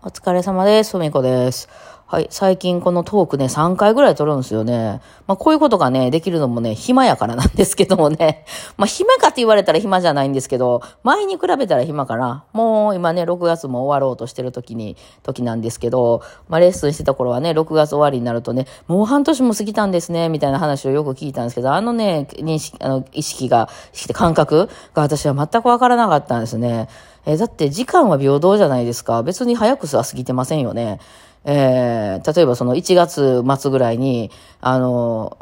[0.00, 0.96] お疲れ様です。
[0.96, 1.68] ふみこです。
[2.06, 2.28] はい。
[2.30, 5.00] 最近このトークね、3回ぐらい撮るんですよね。
[5.26, 8.44] まあ、こういうことがね、できるのもね、暇やからなんですけどもね。
[8.78, 12.44] まあ、暇かって言われたら暇じゃないんですけど、前に比べたら暇かな。
[12.52, 26.88] もう今ね、6月も終わろうとしてる時に、時なんですけど、まあ、レッスンしてた頃はね、6月終わりになるとね、もう半年も過ぎたんですね、みたいな話をよく聞いたんですけど、あのね、認識、あの、意識が、意識感覚が私は全くわからなかったんですね。
[27.26, 29.22] えーだって時間は平等じゃないですか。
[29.22, 31.00] 別に早くは過ぎてませんよね。
[31.44, 35.38] えー例えばその1月末ぐらいに、あの、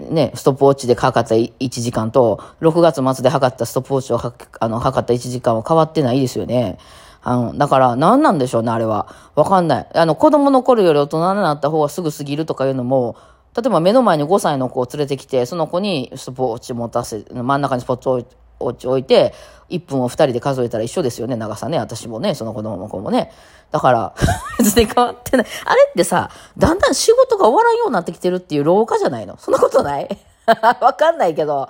[0.00, 6.78] ね、ストップウォッチで測った1時間と、6月末で測ったストップウォッチをあの測った1時間は変わってないですよね。
[7.22, 9.08] あの、だから何なんでしょうね、あれは。
[9.34, 9.88] わかんない。
[9.94, 13.16] あの、子供の頃より大人になった方がすぐ過ぎるとかいうのも、
[13.56, 18.26] 例えば目の前に5歳の子を連れてきて、その子にストップウォッチ持たせ、真ん中にスポット
[18.60, 19.34] ウォッチ置いて、
[19.70, 21.78] 1分を2人で数えたら一緒ですよね、長さね。
[21.78, 23.32] 私もね、その子供の子もね。
[23.70, 24.14] だから、
[24.58, 25.46] 別に変わってない。
[25.64, 29.36] あれってさ、だんだん仕事が終わらんようになってきてるっていう老化じゃないの？
[29.38, 30.08] そんなことない？
[30.80, 31.68] わかんないけど、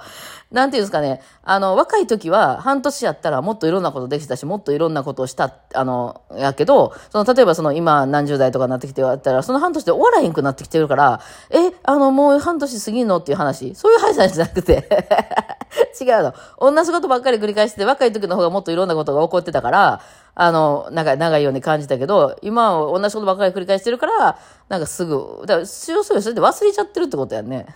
[0.51, 14.89] なんていうんですかね、あの、若い時は半年やったらもっといろんなことできたし、もっといろんなことをした、あの、やけど、その、例えばその今何十代とかなってきてやったら、その半年で終わらへんくなってきてるから、え、あの、もう半年過ぎんのっていう話、そういう話じゃなくて、
[16.01, 16.35] 違うの。
[16.61, 20.01] 同じことばっかり繰り返してて、若い時の方がもっといろんなことが起こってたから、
[20.37, 27.67] あの、長い長いように感じたけど、今は同じことばっかり繰り返してるから、なんかすぐ、だから、しようするそれで忘れちゃってるってことやね。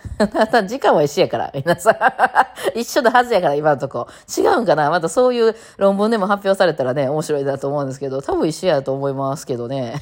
[0.51, 1.95] た 時間は一緒やから、皆さん。
[2.77, 4.07] 一緒のはずやから、今のとこ。
[4.37, 4.89] 違うんかな？
[4.89, 10.01] またそういう論文でも発表されたらね、面白いなと思うんですけど、多分一緒やと思いますけどね。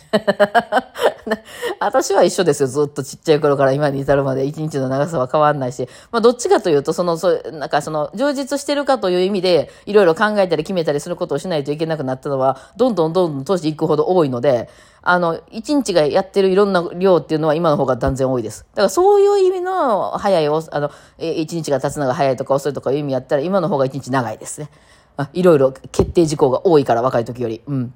[1.80, 2.68] 私は一緒ですよ。
[2.68, 5.88] ずっとちっちゃい頃から今に至るまで一日の長さは変わんないし。
[6.12, 14.70] まあどっちかというと、その、そう、なんかその、充実してるかという意味で、いろいろ考えたり決めたりすることをしないといけなくなったのは、どんどんどんどん年いくほど多いので、
[15.02, 18.66] あの、一日がやってるいろんな量っていうのは今の方が断然多いです。
[18.74, 24.70] だからそういう意味の早い、あの、一日が経つのが早いとか遅いとかいう意味やったら、今の方が一日長いですね。
[25.18, 27.62] あいろいろ決定事項が多いから、若い時より。
[27.68, 27.94] うん。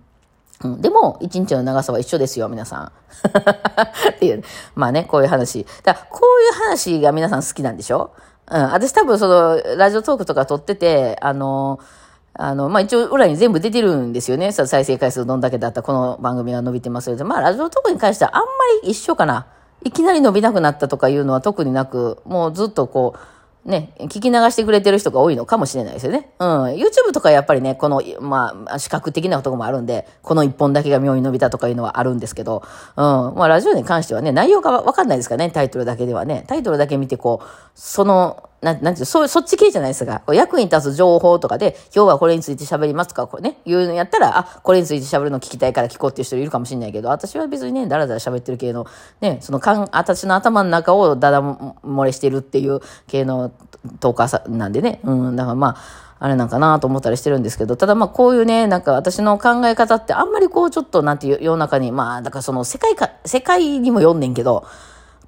[0.64, 2.92] うん、でも、一日の長さは一緒ですよ、皆さん。
[4.12, 4.44] っていう。
[4.76, 5.66] まあね、こういう話。
[5.84, 8.12] だこういう話が皆さん好きなんでしょ？
[8.50, 8.62] うん。
[8.74, 11.80] 私多分その、ラジオトークとか撮ってて、あの、
[12.34, 14.52] あの、まあ、一応裏に全部出てるんですよね。
[14.52, 17.26] さ再生回数どんだけだったこの番組が伸びてますよ。
[17.26, 18.48] まあ、ラジオトークに関してはあんま
[18.84, 19.48] り一緒かな。
[19.84, 23.20] いきなり伸びなくなったとかいうのは特になく、もうずっとこう、
[23.64, 26.32] ね、聞き流してくれてる人が多いのかもしれないですよね。
[26.40, 26.64] うん。
[26.74, 32.64] YouTube とかやっぱりね、この、まあ、視覚的なとこもあるんで、この一本だけが妙に伸びたとかいうのはあるんですけど、
[32.96, 33.04] うん。
[33.36, 36.44] まあ、ラジオに関してはね、内容がわかんないですかね、タイトルだけではね。
[36.48, 40.22] タイトルだけ見て、こう、その、なん、なんていう、そう、そっち系じゃないですか。
[40.34, 48.86] 役に立つ情報とかで、今日はこれについて喋りますとか、こうね、言うのやったら、あ、これについて喋るの聞きたいから聞こうっていう人いるかもしれないけど、私は別にね、だらだら喋ってる系の、
[49.20, 53.52] ね、そのかん、私の頭の中をだだ漏れしてるっていう系の
[54.00, 55.78] トーカーさなんでね、うん、だからまあ、
[56.24, 64.68] あれなんかなと思ったりしてるんですけど、ただまあこういうね、なんか私の考え方ってあんまりこうちょっとなんていう世の中に、まあだからその世界か、世界にも読んねんけど、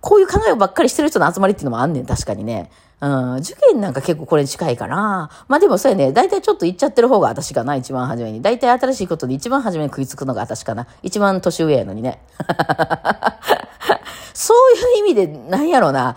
[0.01, 2.69] こういう考えばっかりしてる人の集まりっていうのもあんねん、確かにね。
[3.03, 5.29] うん、受験なんか結構これに近いかな。
[5.49, 8.41] まあでもそうやね、大体ちょっと言っちゃってる方が私かな、一番初めに。
[8.41, 10.87] 大体新しいことで一番初めに食いつくのが私かな。
[11.01, 12.21] 一番年上やのにね。
[14.33, 16.15] そういう意味で、なんやろな。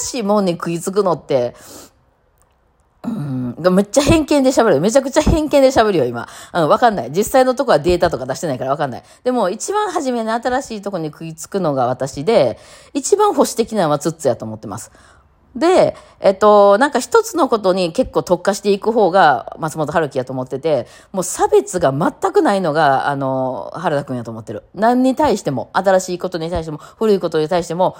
[0.00, 1.56] しいもんに食いつくのって、
[3.02, 4.80] うん、めっちゃ偏見で喋る。
[4.80, 6.28] めちゃくちゃ偏見で喋るよ、今。
[6.54, 7.10] うん、わかんない。
[7.10, 9.02] 実際のとこはデータとか出してないからわかんない。
[9.24, 12.60] でも、一番初めに新しいとこに食いつくのが私で、
[12.94, 14.92] 一番保守的なのはツッツやと思ってます。
[15.56, 24.64] で、えっと、なんか一つのことに結構特化していく方が松本春樹やと思ってて、もう差別が全くないのが、あの、原田くんやと思ってる。
[24.74, 27.96] 何に対しても、新しいことに対しても、古いことに対しても、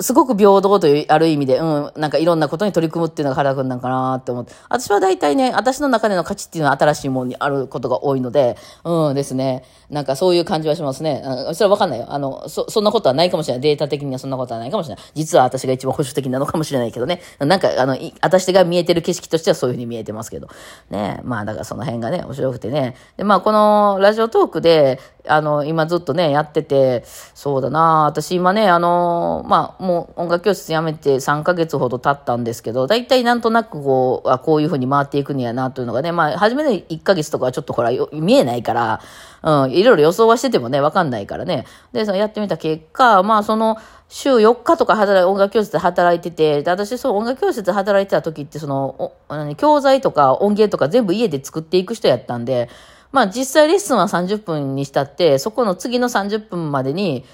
[0.00, 4.52] すごく平等という、ある意味で、うん、なんかいろんなことに取り組むっていうのが原くんなんかなって思って。
[4.68, 9.64] 私は大体ね、私の中での価値っていうのは新しいものにあることが多いので、うんですね。
[9.88, 11.22] なんかそういう感じはしますね。
[11.24, 12.06] うんそれはわかんないよ。
[12.08, 13.60] あの、そ、そんなことはないかもしれない。
[13.62, 15.04] データ的にはそんなことはないかもしれない。
[15.14, 17.20] 実は私が一番保守的なのかもしれないけどね。
[17.38, 20.48] なんか、あの、私が見えてる景色としてはそういうふうに見えてますけど。
[20.90, 21.20] ね。
[21.24, 22.96] まあ、だからその辺がね、面白くてね。
[23.16, 27.04] で、まあ、このラジオトークで、あの、今ずっとね、やってて、
[27.34, 39.00] そうだな私今ね、あの、まあ、もう音楽教室辞めて3ヶ月ほど経ったんですけど、大体なんとなくこう、あこういうふうに回っていくんやなというのがね、まあ、初めの1ヶ月とかはちょっとほら、見えないから、
[39.42, 41.66] うん、いろいろ予想はしててもね、わかんないからね。
[41.92, 43.76] で、そのやってみた結果、まあ、その、
[44.08, 52.68] 週4日とか働い、音楽教室で働いてて、で私、そう、音楽教室で働いてた時って、その、お教材とか音源とか全部家で作っていく人やったんで、
[53.12, 57.24] まあ実際レッスンは30分にしたって、そこの次の30分までに、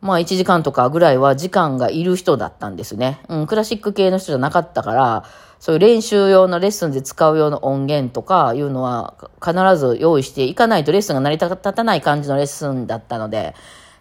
[0.00, 3.20] まあ1時間とかぐらいは時間がいる人だったんですね。
[3.28, 5.24] うん、クラシック系の人じゃなかったから、
[5.58, 9.14] そういう練習用のレッスンで使う用の音源とかいうのは
[9.44, 13.54] 必ず用意していかないとレッスンが成り立たない感じのレッスンだったので、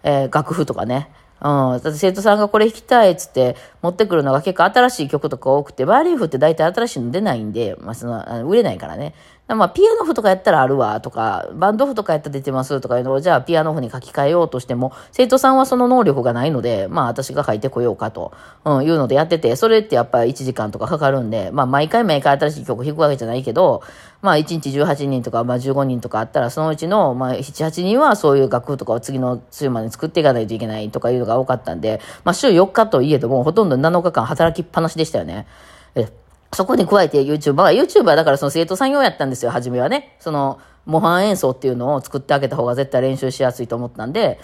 [0.03, 1.09] えー、楽譜とかね。
[1.41, 1.49] うん。
[1.49, 9.13] だって生徒さんがこれ弾きたいっつって持ってくるのが結構新しい曲とか多くて、バーリーフって大体新しいの出ないんで、まあその、売れないからね。
[9.55, 18.33] まあ、ピアノ譜とかやったらあるわとか、バンド譜とかやったら出てますとかいうのを、じゃあピアノ譜に書き換えようとしても、生徒さんはその能力がないので、まあ私が書いてこようかと、
[18.65, 23.83] うん、いうのでやってて、それってやっぱり1時間とかかかるんで、まあ毎回毎回新しい曲弾くわけじゃないけど、
[24.21, 35.47] まあ1日18人とか、まあ15人とかあったら、そのうちの、まあ7、8人はそういう楽譜とかを次の週まで作っていかないといけないとかいうのが多かったんで、まあ週4日といえども、ほとんど7日間働きっぱなしでしたよね。
[35.95, 36.09] え
[36.57, 40.15] そこに加えて YouTuber、YouTuber だからその生徒さん用やったんですよ、初めはね。
[40.19, 44.39] その、模範演奏っていうのを作ってあげた方が絶対練習しやすいと思ったんで、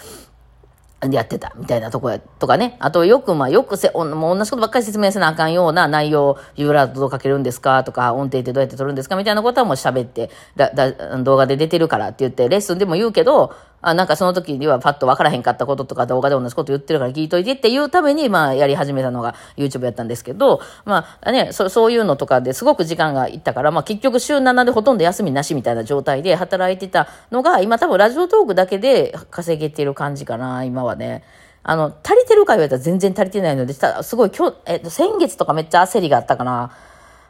[1.10, 2.76] やってたみたいなとこや、とかね。
[2.78, 13.52] あとよく、まあよくせ、もう同じことばっかり説明せなあかんような内容、ビブラートどうかけるんですかとか、音程ってどうやって取るんですかみたいなことはもう喋って、だ、だ、動画で出てるからって言って、レッスンでも言うけど、
[13.86, 31.22] あなんかその時にはパッと分からへんかったこととか動画で同じこと言ってるから聞いといてっていうために、まあやり始めたのが YouTube やったんですけど、まあね、そそういうのとかですごく時間がいったから、まあ結局週7でほとんど休みなしみたいな状態で働いてたのが、今多分ラジオトークだけで稼げてる感じかな、今はね。
[31.62, 36.72] あの、足りてるか言われたら全然足りてないので、たすごい今日、えっと、先月とかめっちゃ焦りがあったかな。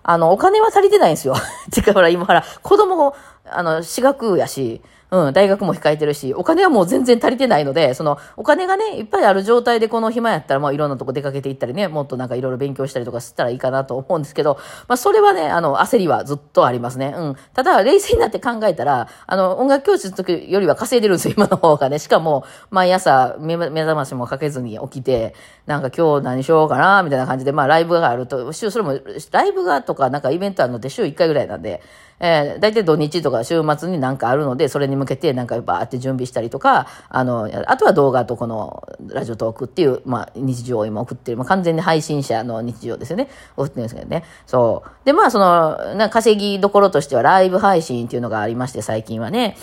[0.06, 1.35] あの、お金は足りてないんですよ。
[1.73, 4.81] てかほら、今ほら、子供、あの、私学やし、
[5.11, 14.58] うん、大学も控えてるし、お金はもう全然足りてないので、その、お金がね、いっぱいある状態でこの暇やったら、まあいろんなとこ出かけていったりね、もっとなんかいろいろ勉強したりとかしたらいいかなと思うんですけど、
[14.88, 17.14] まあそれはね、あの、焦りはずっとありますね。
[17.17, 17.37] うん。
[17.52, 21.99] ただ、冷静になって考えたら、あの、音楽教室の時よりは稼いでるんですよ、今の方がね。
[21.99, 25.35] しかも、毎朝目、目覚ましもかけずに起きて、
[25.67, 28.99] なんか今日何しようかな、みたいな感じで、まあライブがあると、週、それも、
[29.31, 31.82] ライブがとかなんかイベントあるのって週1回ぐらいなんで、
[32.20, 43.28] えー、大体土日とか週末になんかあるので、それに向けてなんかバーって準備したりとか、あの、あとは動画とこのラジオトークっていう、まあ、日常を今送ってる、まあ、完全に配信者の日常ですよね。
[43.56, 44.25] 送ってるんですけどね。
[44.46, 45.06] そう。
[45.06, 49.56] で、まあ、その、な稼ぎどころとしてはライブ配信っていうのがありまして、最近はね。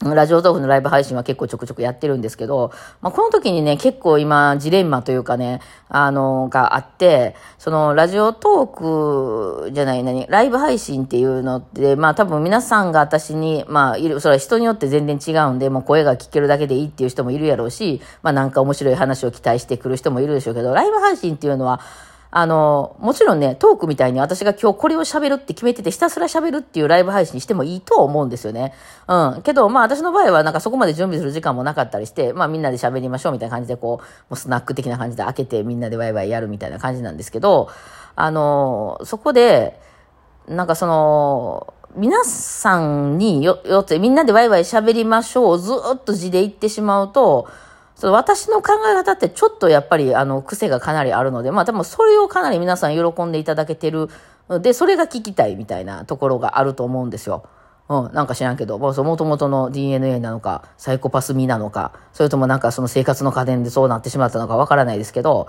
[0.00, 21.80] ラジオ豆腐のライブ配信は結構ちょくちょくやってるんですけど、まあ、この時にね、結構今、ジレンマというかね、あの、があって、その、ラジオトークじゃない、何、ライブ配信っていうのって、まあ多分皆さんが私に、まあ、いる、それは人によって全然違うんで、もう声が聞けるだけでいいっていう人もいるやろうし、まあなんか面白い話を期待してくる人もいるでしょうけど、ライブ配信っていうのは、
[22.30, 28.74] あの、もちろんね、トークみたいに私が今日これを喋るって決めてて、ひたすら喋るっていうライブ配信にしてもいいと思うんですよね。
[29.06, 29.42] うん。
[29.42, 37.70] けど、まあ私の場合はなんかそこまで準備する時間もなかったりして、まあみんなで喋りましょうみたいな感じでこう、もうスナック的な感じで開けてみんなでワイワイやるみたいな感じなんですけど、
[38.14, 39.80] あの、そこで、
[40.48, 47.48] なんかその、皆さんによ、よって、みんなでワイワイ喋りましょう、ずっと字で言ってしまうと、
[47.98, 54.08] その私の考え方ってちょっとやっぱりあの癖がかなりあるので、まあでもそれをかなり皆さん喜んでいただけてる。
[54.60, 57.42] で、それが聞きたいみたいなところがあると思うんですよ。
[57.88, 65.48] うん、なんか知らんけど、もともとの DNA なのか、サイコパス味なのか、それともなんかその生活の家電でそうなってしまったのかわからないですけど、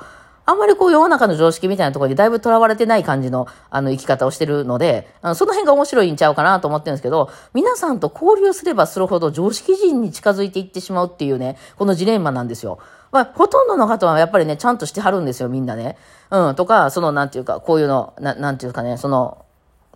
[0.50, 12.80] あんまりこう世の中の常識みたいなところにだいぶ囚われてない感じのあの生き方をしてるので、あのその辺が面白いんちゃうかなと思ってるんですけど、皆さんと交流すればするほど常識人に近づいていってしまうっていうね、このジレンマなんですよ。
[13.12, 15.98] まあ、ほとんどの方はやっぱりね、ちゃんとしてはるんですよ、みんなね。
[16.32, 19.46] うん、とか、その、なんていうか、こういうの、ななんていうかね、その、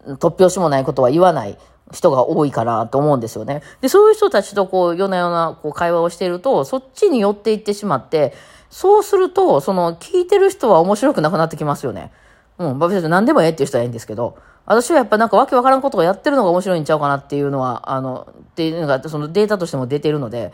[0.05, 1.57] 突拍子もないことは言わない
[1.91, 3.61] 人が多いかなと思うんですよね。
[3.81, 8.33] で、そういう人たちとこう、夜な夜なこう会話をしていると、そっちに寄っていってしまって、
[8.73, 12.11] そうすると、その、聞いてる人は面白くなくなってきますよね。
[12.57, 20.53] うん、別に何でもええっていう人はいいんですけど、私はやっぱなんかわけわからんことをやってるのが面白いんちゃうかなっていうのは、あの、っていうのが、そのデータとしても出てるので、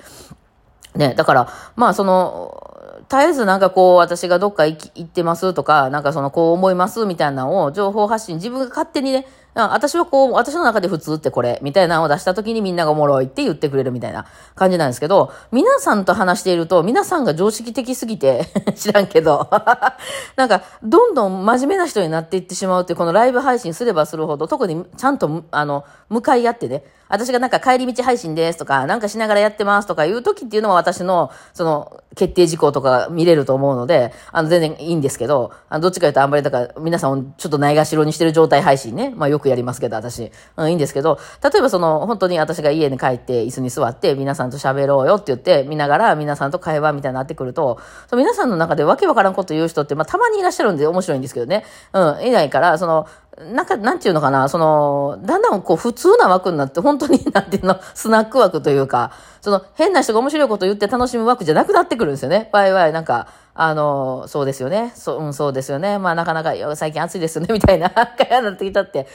[0.96, 1.48] ね、だから、
[1.78, 14.26] まあその、絶えずなんかこう、私がどっか行ってますとか、なんかそのこう思いますみたいなのを情報発信、自分が勝手にね、私はこう、私の中で普通ってこれ、みたいなのを出した時にみんながおもろいって言ってくれるみたいな
[14.56, 19.50] 感じなんですけど、皆さんと話していると、皆さんが常識的すぎて 知らんけど
[20.38, 39.14] なんか、どんどん真面目な人になっていってしまうって、このライブ配信すればするほど、特にちゃんと、あの、向かい合ってね、私がなんか帰り道配信ですとか、なんかしながらやってますとかいう時っていうのは私の、その、決定事項とか見れると思うので、あの、全然いいんですけど、あの、どっちか言うとあんまり、だから、皆さんちょっとないがしろにしてる状態配信ね。
[39.16, 40.32] まあよくやりますけど、私。
[40.58, 51.64] うん、いいんですけど、例えばその、本当に私が家に帰って椅子に座って、皆さんと喋ろうよって言って、見ながら皆さんと会話みたいになってくると、その皆さんの中でわけわからんこと言う人って、まあたまにいらっしゃるんで面白いんですけどね。
[51.94, 53.08] うん、いないから、その、
[53.38, 62.50] なんか、なんていうのかな、その、だんだんこう普通な枠になって、本当になんていうの、 スナック枠というか、その変な人が面白いこと言って楽しむ枠じゃなくなってくるんですよね。
[62.52, 64.92] わいわい、なんか、あの、そうですよね。
[64.96, 66.00] そう、うん、そうですよね。
[66.00, 69.08] まあなかなか、最近暑いですよね、みたいな 会話になってきたって。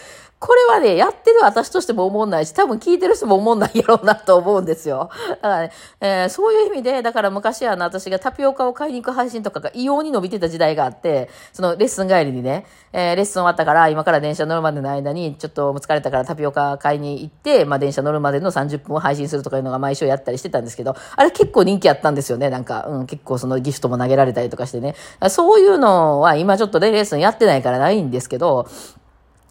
[0.44, 5.08] これはね、やってる私としても思んないし、多分聞いてる人も思んないやろうなと思うんですよ。
[5.30, 5.72] だからね、
[6.02, 22.50] えー、そういう意味で、だから昔あの、私がタピオカを買いに行く配信とかが異様に伸びてた時代があって、そのレッスン帰りにね、えー、レッスン終わったから、今から電車乗るまでの間に、ちょっと疲れたからタピオカ買いに行って、まあ電車乗るまでの30分を配信するとかいうのが毎週やったりしてたんですけど、あれ結構人気あったんですよね。
[22.50, 24.94] なんか、うん、結構そのギフトも投げられたりとかしてね。
[25.30, 28.68] そういうのは今ちょっとレッスンやってないからないんですけど、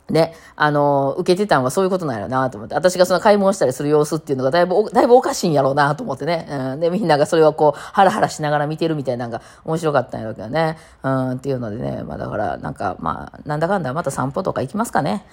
[0.10, 2.76] ね、あの、受けてたんはそういうことなんやろなと思って。
[2.76, 6.46] 私がその買い物したりする様子っていうのがだいぶ、だいぶおかしいんやろうなと思ってね。
[6.50, 6.80] うん。
[6.82, 10.78] で、みんながそれをこう、ハラハラしながら見てるみたいなのが面白かったんやろうけどね。
[11.04, 12.04] うん、っていうのでね。
[12.04, 15.26] まあだから、なんか、まあ、なんだかんだまた散歩とか行きますかね。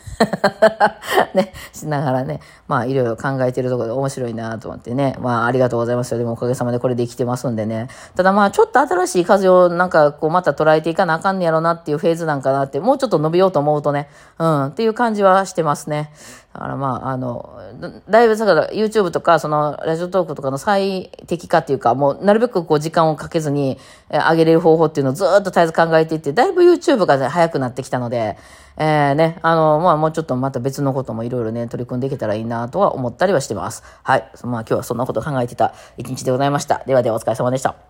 [1.35, 2.41] ね、しながらね。
[2.69, 5.17] まあ、いろいろ考えてるところで面白いなと思ってね。
[5.21, 6.19] まあ、ありがとうございますよ。
[6.19, 7.89] でもおかげさまでこれできてますんでね。
[8.15, 14.09] ただまあ、ちょっと新しい風をなんかこう、また捉えていかなあかんねやろうなっていうフェーズなんかなって、もうちょっと伸びようと思うとね。
[14.39, 16.11] うん、っていう感じはしてますね。
[16.53, 17.61] だからまあ、あの、
[18.09, 23.79] だいぶだから YouTube とか、そのラジオトークとかの最適化っていうか、もうなるべくこう時間をかけずに
[24.11, 28.37] え上げれる方法っていうのをずっと絶えず考えていって、だいぶ YouTube が、早くなってきたので、
[28.77, 33.85] えー、ね、あの、まあもうちょっとまた別のこともいろいろね、取り組んでいけたらいいなとは思ったりはしてます。
[34.03, 34.29] はい。
[34.43, 36.83] まあ今日はそんなこと考えてた一日でございました。
[36.87, 37.90] ではではお疲れ様でした。